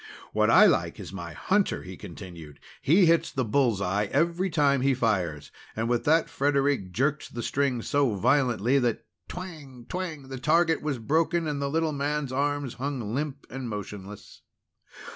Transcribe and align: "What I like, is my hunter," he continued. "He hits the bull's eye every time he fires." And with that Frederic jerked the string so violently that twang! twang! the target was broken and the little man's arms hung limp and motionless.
"What 0.33 0.49
I 0.49 0.65
like, 0.65 0.99
is 0.99 1.13
my 1.13 1.33
hunter," 1.33 1.83
he 1.83 1.95
continued. 1.95 2.59
"He 2.81 3.05
hits 3.05 3.31
the 3.31 3.45
bull's 3.45 3.81
eye 3.81 4.05
every 4.05 4.49
time 4.49 4.81
he 4.81 4.95
fires." 4.95 5.51
And 5.75 5.87
with 5.87 6.05
that 6.05 6.27
Frederic 6.27 6.91
jerked 6.91 7.35
the 7.35 7.43
string 7.43 7.83
so 7.83 8.15
violently 8.15 8.79
that 8.79 9.05
twang! 9.27 9.85
twang! 9.87 10.29
the 10.29 10.39
target 10.39 10.81
was 10.81 10.97
broken 10.97 11.45
and 11.47 11.61
the 11.61 11.69
little 11.69 11.91
man's 11.93 12.31
arms 12.31 12.73
hung 12.73 13.13
limp 13.13 13.45
and 13.51 13.69
motionless. 13.69 14.41